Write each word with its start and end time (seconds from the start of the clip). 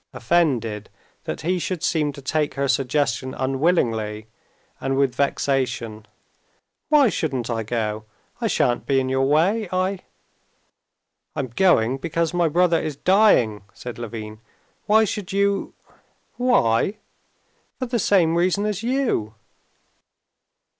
offended 0.13 0.89
that 1.25 1.41
he 1.41 1.59
should 1.59 1.83
seem 1.83 2.11
to 2.11 2.23
take 2.23 2.55
her 2.55 2.67
suggestion 2.67 3.35
unwillingly 3.35 4.25
and 4.79 4.97
with 4.97 5.13
vexation. 5.13 6.07
"Why 6.89 7.09
shouldn't 7.09 7.51
I 7.51 7.61
go? 7.61 8.05
I 8.41 8.47
shan't 8.47 8.87
be 8.87 8.99
in 8.99 9.09
your 9.09 9.27
way. 9.27 9.69
I...." 9.71 9.99
"I'm 11.35 11.49
going 11.49 11.97
because 11.99 12.33
my 12.33 12.49
brother 12.49 12.79
is 12.81 12.95
dying," 12.95 13.63
said 13.75 13.99
Levin. 13.99 14.39
"Why 14.87 15.05
should 15.05 15.31
you...." 15.33 15.75
"Why? 16.35 16.97
For 17.77 17.85
the 17.85 17.99
same 17.99 18.33
reason 18.35 18.65
as 18.65 18.81
you." 18.81 19.35